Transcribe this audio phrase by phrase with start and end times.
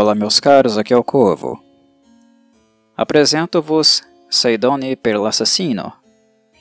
[0.00, 1.62] Olá, meus caros, aqui é o Corvo.
[2.96, 4.00] Apresento-vos
[4.30, 5.92] Seidone per l'Assassino,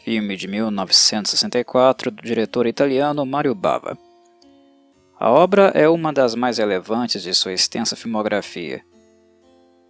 [0.03, 3.97] filme de 1964 do diretor italiano Mario Bava.
[5.17, 8.83] A obra é uma das mais relevantes de sua extensa filmografia,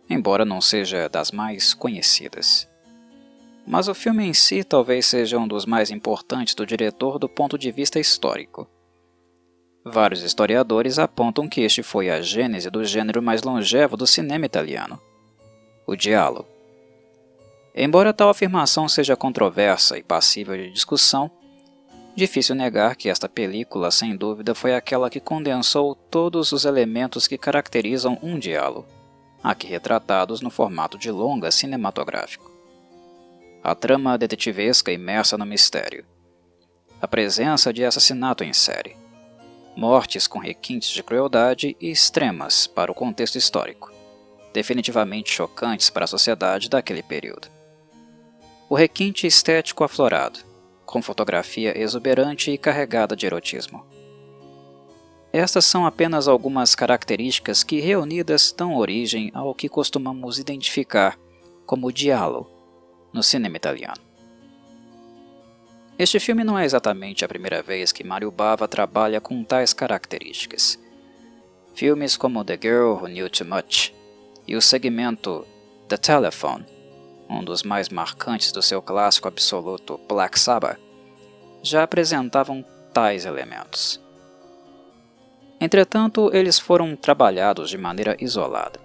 [0.08, 2.70] embora não seja das mais conhecidas.
[3.66, 7.58] Mas o filme em si talvez seja um dos mais importantes do diretor do ponto
[7.58, 8.70] de vista histórico.
[9.92, 15.02] Vários historiadores apontam que este foi a gênese do gênero mais longevo do cinema italiano,
[15.88, 16.46] o giallo.
[17.74, 21.32] Embora tal afirmação seja controversa e passível de discussão,
[22.16, 27.38] difícil negar que esta película, sem dúvida, foi aquela que condensou todos os elementos que
[27.38, 28.86] caracterizam um diálogo,
[29.44, 32.52] aqui retratados no formato de longa cinematográfico.
[33.64, 36.06] A trama detetivesca imersa no mistério.
[37.02, 38.99] A presença de assassinato em série
[39.76, 43.92] mortes com requintes de crueldade e extremas para o contexto histórico,
[44.54, 47.48] definitivamente chocantes para a sociedade daquele período.
[48.70, 50.40] O requinte estético aflorado,
[50.86, 53.86] com fotografia exuberante e carregada de erotismo.
[55.32, 61.18] Estas são apenas algumas características que reunidas dão origem ao que costumamos identificar
[61.66, 62.50] como diálogo
[63.14, 64.09] no cinema italiano.
[66.00, 70.80] Este filme não é exatamente a primeira vez que Mario Bava trabalha com tais características.
[71.76, 73.94] Filmes como The Girl Who Knew Too Much
[74.48, 75.46] e o segmento
[75.90, 76.66] The Telephone,
[77.30, 80.80] um dos mais marcantes do seu clássico absoluto Black Sabbath,
[81.62, 84.00] já apresentavam tais elementos.
[85.60, 88.80] Entretanto, eles foram trabalhados de maneira isolada.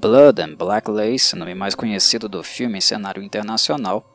[0.00, 4.13] Blood and Black Lace, nome mais conhecido do filme em cenário internacional,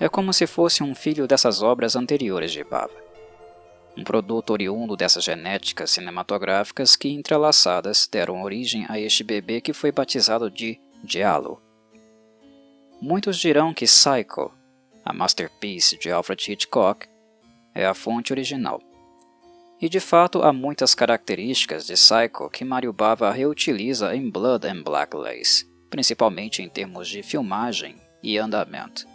[0.00, 2.90] é como se fosse um filho dessas obras anteriores de Bava.
[3.94, 9.92] Um produto oriundo dessas genéticas cinematográficas que, entrelaçadas, deram origem a este bebê que foi
[9.92, 11.60] batizado de Giallo.
[12.98, 14.50] Muitos dirão que Psycho,
[15.04, 17.06] a masterpiece de Alfred Hitchcock,
[17.74, 18.80] é a fonte original.
[19.80, 24.82] E de fato há muitas características de Psycho que Mario Bava reutiliza em Blood and
[24.82, 29.06] Black Lace, principalmente em termos de filmagem e andamento.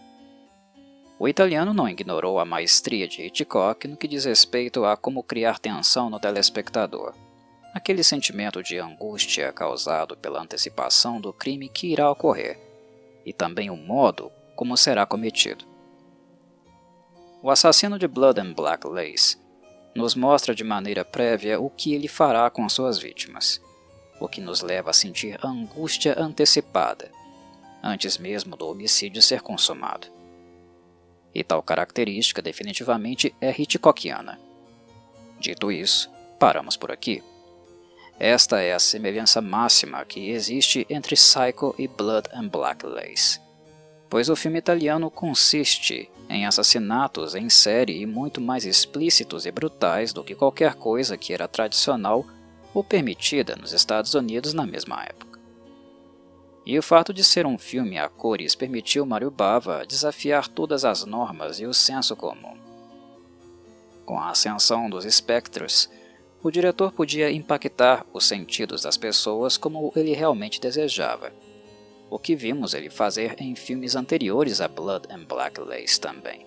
[1.17, 5.59] O italiano não ignorou a maestria de Hitchcock no que diz respeito a como criar
[5.59, 7.13] tensão no telespectador.
[7.73, 12.59] Aquele sentimento de angústia causado pela antecipação do crime que irá ocorrer,
[13.25, 15.65] e também o modo como será cometido.
[17.41, 19.37] O assassino de Blood and Black Lace
[19.95, 23.61] nos mostra de maneira prévia o que ele fará com suas vítimas,
[24.19, 27.09] o que nos leva a sentir angústia antecipada,
[27.81, 30.14] antes mesmo do homicídio ser consumado
[31.35, 34.39] e tal característica definitivamente é Hitchcockiana.
[35.39, 36.09] Dito isso,
[36.39, 37.21] paramos por aqui.
[38.17, 43.41] Esta é a semelhança máxima que existe entre Psycho e Blood and Black Lace,
[44.09, 50.13] pois o filme italiano consiste em assassinatos em série e muito mais explícitos e brutais
[50.13, 52.25] do que qualquer coisa que era tradicional
[52.73, 55.24] ou permitida nos Estados Unidos na mesma época.
[56.65, 61.05] E o fato de ser um filme a cores permitiu Mario Bava desafiar todas as
[61.05, 62.57] normas e o senso comum.
[64.03, 65.89] Com a ascensão dos espectros,
[66.41, 71.31] o diretor podia impactar os sentidos das pessoas como ele realmente desejava,
[72.09, 76.45] o que vimos ele fazer em filmes anteriores a Blood and Black Lace também,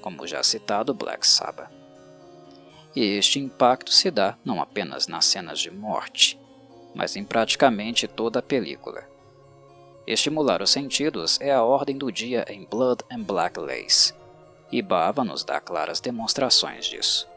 [0.00, 1.70] como já citado Black Sabbath.
[2.94, 6.38] E este impacto se dá não apenas nas cenas de morte,
[6.94, 9.04] mas em praticamente toda a película.
[10.10, 14.12] Estimular os sentidos é a ordem do dia em Blood and Black Lace,
[14.72, 17.28] e Bava nos dá claras demonstrações disso.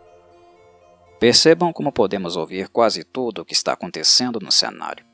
[1.20, 5.06] Percebam como podemos ouvir quase tudo o que está acontecendo no cenário.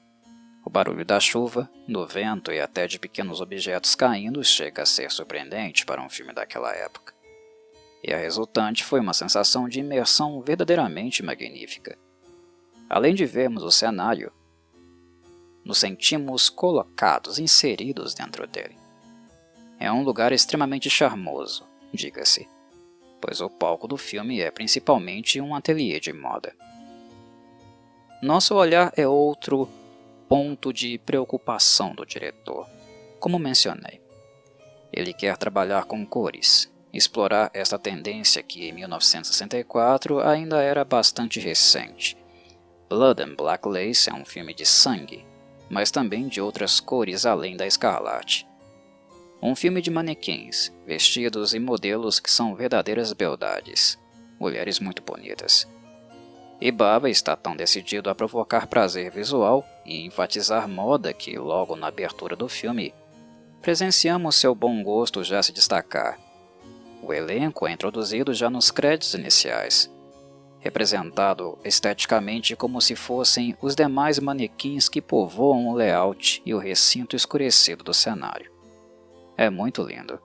[0.66, 5.12] O barulho da chuva, do vento e até de pequenos objetos caindo chega a ser
[5.12, 7.14] surpreendente para um filme daquela época.
[8.02, 11.97] E a resultante foi uma sensação de imersão verdadeiramente magnífica.
[12.90, 14.32] Além de vermos o cenário,
[15.69, 18.75] nos sentimos colocados, inseridos dentro dele.
[19.79, 21.63] É um lugar extremamente charmoso,
[21.93, 22.49] diga-se,
[23.21, 26.55] pois o palco do filme é principalmente um ateliê de moda.
[28.19, 29.69] Nosso olhar é outro
[30.27, 32.67] ponto de preocupação do diretor,
[33.19, 34.01] como mencionei.
[34.91, 42.17] Ele quer trabalhar com cores, explorar esta tendência que em 1964 ainda era bastante recente.
[42.89, 45.29] Blood and Black Lace é um filme de sangue,
[45.69, 48.47] mas também de outras cores além da escarlate.
[49.41, 53.97] Um filme de manequins, vestidos e modelos que são verdadeiras beldades,
[54.39, 55.67] mulheres muito bonitas.
[56.59, 61.87] E Baba está tão decidido a provocar prazer visual e enfatizar moda que, logo na
[61.87, 62.93] abertura do filme,
[63.61, 66.19] presenciamos seu bom gosto já se destacar.
[67.01, 69.89] O elenco é introduzido já nos créditos iniciais,
[70.59, 77.16] representado esteticamente como se fossem os demais manequins que povoam o layout e o recinto
[77.16, 78.52] escurecido do cenário.
[79.38, 80.20] É muito lindo.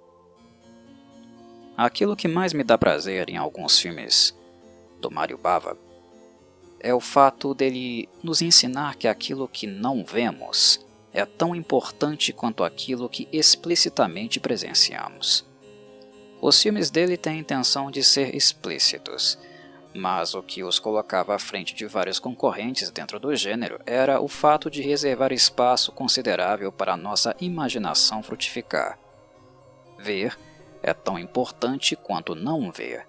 [1.76, 4.36] Aquilo que mais me dá prazer em alguns filmes
[5.00, 5.76] do Mario Bava
[6.80, 12.64] é o fato dele nos ensinar que aquilo que não vemos é tão importante quanto
[12.64, 15.44] aquilo que explicitamente presenciamos.
[16.42, 19.38] Os filmes dele têm a intenção de ser explícitos,
[19.94, 24.26] mas o que os colocava à frente de vários concorrentes dentro do gênero era o
[24.26, 28.98] fato de reservar espaço considerável para nossa imaginação frutificar.
[29.96, 30.36] Ver
[30.82, 33.06] é tão importante quanto não ver,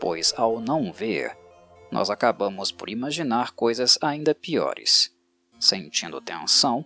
[0.00, 1.36] pois ao não ver,
[1.90, 5.14] nós acabamos por imaginar coisas ainda piores,
[5.58, 6.84] sentindo tensão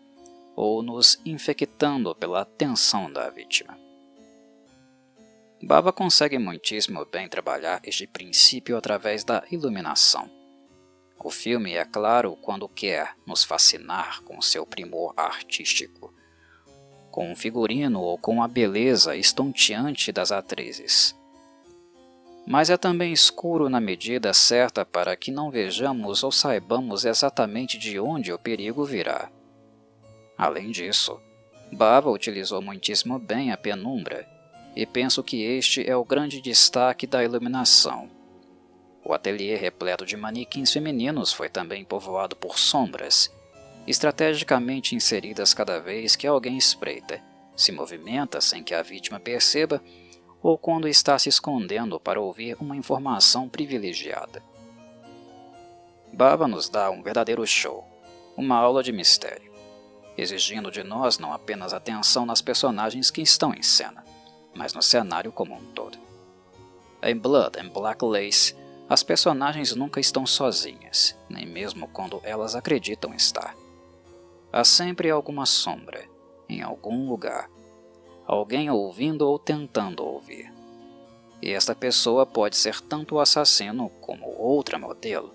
[0.54, 3.83] ou nos infectando pela atenção da vítima.
[5.66, 10.30] Baba consegue muitíssimo bem trabalhar este princípio através da iluminação.
[11.18, 16.12] O filme é claro quando quer nos fascinar com seu primor artístico,
[17.10, 21.16] com o figurino ou com a beleza estonteante das atrizes.
[22.46, 27.98] Mas é também escuro na medida certa para que não vejamos ou saibamos exatamente de
[27.98, 29.30] onde o perigo virá.
[30.36, 31.18] Além disso,
[31.72, 34.33] Baba utilizou muitíssimo bem a penumbra
[34.74, 38.10] e penso que este é o grande destaque da iluminação.
[39.04, 43.30] O ateliê repleto de manequins femininos foi também povoado por sombras,
[43.86, 47.20] estrategicamente inseridas cada vez que alguém espreita,
[47.54, 49.82] se movimenta sem que a vítima perceba
[50.42, 54.42] ou quando está se escondendo para ouvir uma informação privilegiada.
[56.12, 57.86] Baba nos dá um verdadeiro show,
[58.36, 59.52] uma aula de mistério,
[60.16, 64.04] exigindo de nós não apenas atenção nas personagens que estão em cena,
[64.54, 65.98] mas no cenário como um todo.
[67.02, 68.54] Em Blood and Black Lace,
[68.88, 73.56] as personagens nunca estão sozinhas, nem mesmo quando elas acreditam estar.
[74.52, 76.04] Há sempre alguma sombra,
[76.48, 77.50] em algum lugar,
[78.26, 80.52] alguém ouvindo ou tentando ouvir.
[81.42, 85.32] E esta pessoa pode ser tanto o assassino como outra modelo,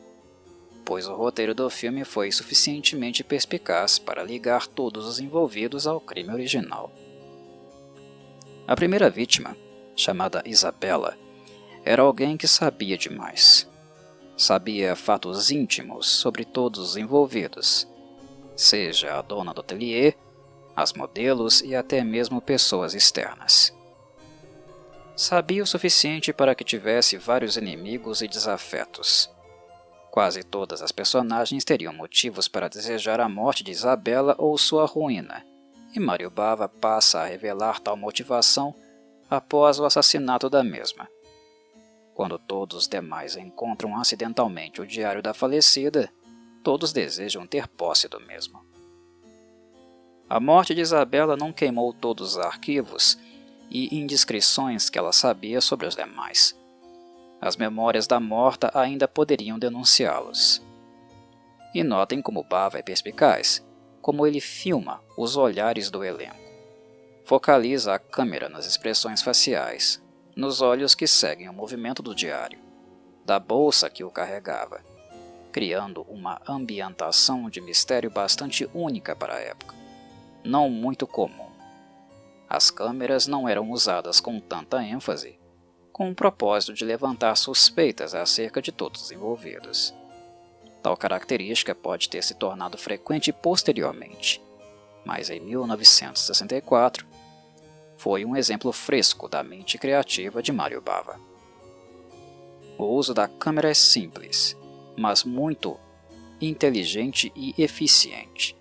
[0.85, 6.33] pois o roteiro do filme foi suficientemente perspicaz para ligar todos os envolvidos ao crime
[6.33, 6.91] original.
[8.69, 9.57] A primeira vítima,
[9.95, 11.17] chamada Isabela,
[11.83, 13.67] era alguém que sabia demais.
[14.37, 17.87] Sabia fatos íntimos sobre todos os envolvidos,
[18.55, 20.13] seja a dona do ateliê,
[20.75, 23.75] as modelos e até mesmo pessoas externas.
[25.15, 29.31] Sabia o suficiente para que tivesse vários inimigos e desafetos.
[30.11, 35.43] Quase todas as personagens teriam motivos para desejar a morte de Isabela ou sua ruína,
[35.93, 38.73] e Mario Bava passa a revelar tal motivação
[39.29, 41.07] após o assassinato da mesma.
[42.13, 46.11] Quando todos os demais encontram acidentalmente o diário da falecida,
[46.63, 48.63] todos desejam ter posse do mesmo.
[50.29, 53.17] A morte de Isabela não queimou todos os arquivos
[53.69, 56.55] e indiscrições que ela sabia sobre os demais.
[57.41, 60.61] As memórias da morta ainda poderiam denunciá-los.
[61.73, 63.63] E notem como Bava é perspicaz
[64.01, 66.39] como ele filma os olhares do elenco.
[67.25, 70.01] Focaliza a câmera nas expressões faciais,
[70.33, 72.57] nos olhos que seguem o movimento do diário,
[73.25, 74.81] da bolsa que o carregava,
[75.51, 79.75] criando uma ambientação de mistério bastante única para a época,
[80.41, 81.49] não muito comum.
[82.47, 85.37] As câmeras não eram usadas com tanta ênfase,
[85.91, 89.93] com o propósito de levantar suspeitas acerca de todos os envolvidos.
[90.81, 94.41] Tal característica pode ter se tornado frequente posteriormente,
[95.09, 97.03] mas em 1964
[97.97, 101.19] foi um exemplo fresco da mente criativa de Mario Bava.
[102.77, 104.55] O uso da câmera é simples,
[104.95, 105.79] mas muito
[106.39, 108.55] inteligente e eficiente,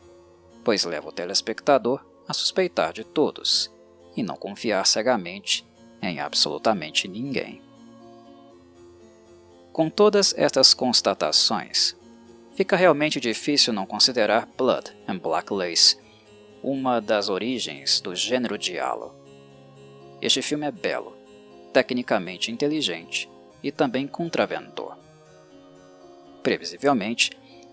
[0.64, 3.70] pois leva o telespectador a suspeitar de todos
[4.16, 5.66] e não confiar cegamente
[6.00, 7.60] em absolutamente ninguém.
[9.70, 11.94] Com todas estas constatações,
[12.54, 16.07] fica realmente difícil não considerar Blood and Black Lace
[16.62, 19.14] uma das origens do gênero diálogo.
[20.20, 21.16] Este filme é belo,
[21.72, 23.30] tecnicamente inteligente
[23.62, 24.96] e também contraventor.
[26.42, 27.30] Previsivelmente,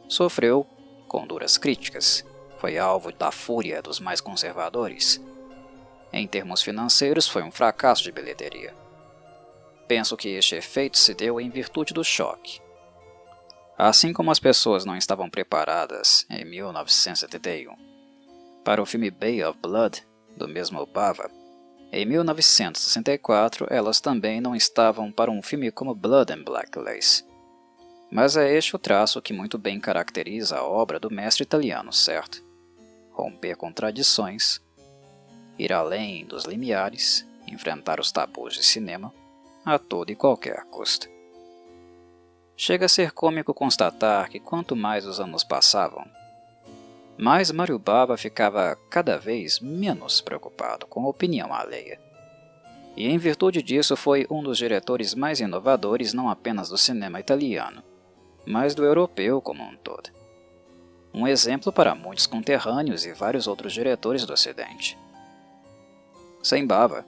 [0.08, 0.65] sofreu
[1.08, 2.25] com duras críticas,
[2.58, 5.22] foi alvo da fúria dos mais conservadores.
[6.12, 8.74] Em termos financeiros, foi um fracasso de bilheteria.
[9.88, 12.65] Penso que este efeito se deu em virtude do choque
[13.77, 17.94] Assim como as pessoas não estavam preparadas em 1971
[18.65, 20.05] para o filme Bay of Blood,
[20.36, 21.29] do mesmo Bava,
[21.91, 27.24] em 1964 elas também não estavam para um filme como Blood and Black Lace.
[28.12, 32.43] Mas é este o traço que muito bem caracteriza a obra do mestre italiano, certo?
[33.12, 34.60] Romper contradições,
[35.57, 39.13] ir além dos limiares, enfrentar os tabus de cinema
[39.63, 41.07] a todo e qualquer custo.
[42.57, 46.05] Chega a ser cômico constatar que quanto mais os anos passavam,
[47.17, 52.00] mais Mario Bava ficava cada vez menos preocupado com a opinião alheia.
[52.95, 57.84] E em virtude disso foi um dos diretores mais inovadores não apenas do cinema italiano,
[58.45, 60.10] mas do europeu como um todo.
[61.13, 64.98] Um exemplo para muitos conterrâneos e vários outros diretores do Ocidente.
[66.43, 67.05] Sem Bava,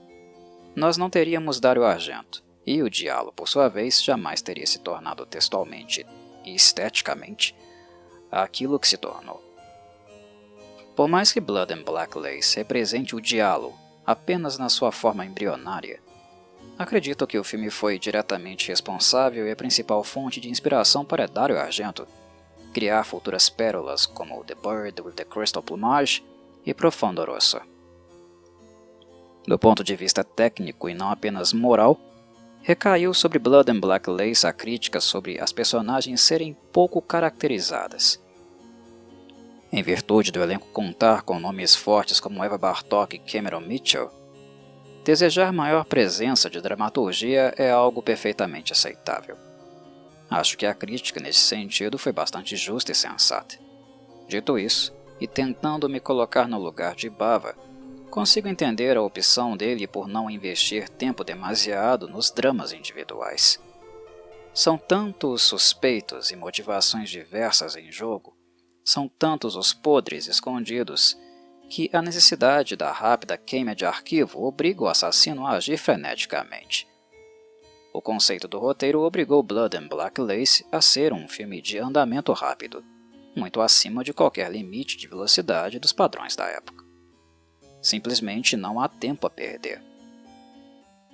[0.74, 5.24] nós não teríamos Dario Argento, e o diálogo, por sua vez, jamais teria se tornado
[5.26, 6.04] textualmente
[6.44, 7.54] e esteticamente
[8.30, 9.47] aquilo que se tornou.
[10.98, 16.00] Por mais que Blood and Black Lace represente o diálogo apenas na sua forma embrionária,
[16.76, 21.56] acredito que o filme foi diretamente responsável e a principal fonte de inspiração para Dario
[21.56, 22.04] Argento
[22.74, 26.24] criar futuras pérolas como The Bird with the Crystal Plumage
[26.66, 27.60] e Profondo Rosso.
[29.46, 31.96] Do ponto de vista técnico e não apenas moral,
[32.60, 38.20] recaiu sobre Blood and Black Lace a crítica sobre as personagens serem pouco caracterizadas.
[39.72, 44.10] Em virtude do elenco contar com nomes fortes como Eva Bartok e Cameron Mitchell,
[45.04, 49.36] desejar maior presença de dramaturgia é algo perfeitamente aceitável.
[50.30, 53.56] Acho que a crítica nesse sentido foi bastante justa e sensata.
[54.26, 57.54] Dito isso, e tentando me colocar no lugar de Bava,
[58.10, 63.60] Consigo entender a opção dele por não investir tempo demasiado nos dramas individuais.
[64.54, 68.34] São tantos suspeitos e motivações diversas em jogo,
[68.88, 71.14] são tantos os podres escondidos,
[71.68, 76.88] que a necessidade da rápida queima de arquivo obriga o assassino a agir freneticamente.
[77.92, 82.32] O conceito do roteiro obrigou Blood and Black Lace a ser um filme de andamento
[82.32, 82.82] rápido,
[83.36, 86.82] muito acima de qualquer limite de velocidade dos padrões da época.
[87.82, 89.82] Simplesmente não há tempo a perder.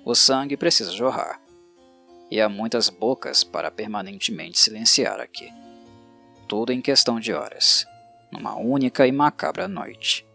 [0.05, 1.41] O sangue precisa jorrar,
[2.31, 5.51] e há muitas bocas para permanentemente silenciar aqui.
[6.47, 7.85] Tudo em questão de horas,
[8.31, 10.25] numa única e macabra noite.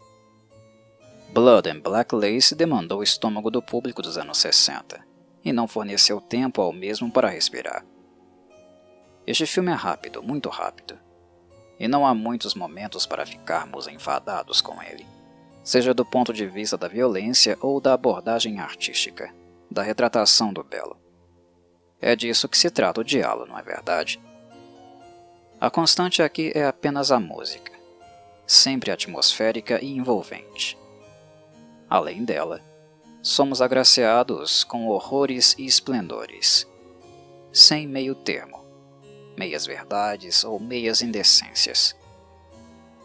[1.33, 5.00] Blood and Black Lace demandou o estômago do público dos anos 60
[5.45, 7.85] e não forneceu tempo ao mesmo para respirar.
[9.26, 10.99] Este filme é rápido, muito rápido,
[11.79, 15.07] e não há muitos momentos para ficarmos enfadados com ele
[15.62, 19.33] seja do ponto de vista da violência ou da abordagem artística,
[19.71, 20.99] da retratação do belo.
[22.00, 24.21] É disso que se trata o diálogo, não é verdade?
[25.61, 27.73] A constante aqui é apenas a música,
[28.47, 30.79] sempre atmosférica e envolvente.
[31.88, 32.61] Além dela,
[33.23, 36.67] somos agraciados com horrores e esplendores,
[37.52, 38.64] sem meio termo,
[39.37, 41.95] meias verdades ou meias indecências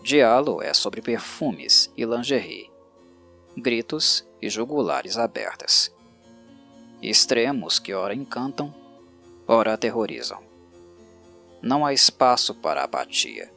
[0.05, 2.69] Diálogo é sobre perfumes e lingerie,
[3.57, 5.91] gritos e jugulares abertas.
[7.01, 8.71] Extremos que ora encantam,
[9.47, 10.44] ora aterrorizam.
[11.65, 13.51] Não há espaço para apatia,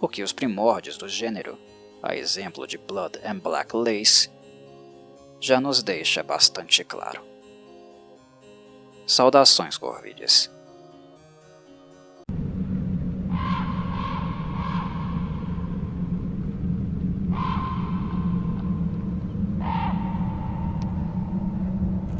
[0.00, 1.58] o que os primórdios do gênero,
[2.00, 4.30] a exemplo de Blood and Black Lace,
[5.40, 7.26] já nos deixa bastante claro.
[9.04, 10.48] Saudações, Corvides.